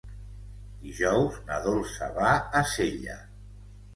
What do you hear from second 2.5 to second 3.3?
a Sella.